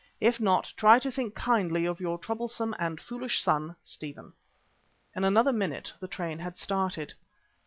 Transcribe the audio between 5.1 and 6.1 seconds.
In another minute the